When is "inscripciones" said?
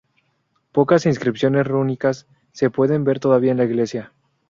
1.05-1.67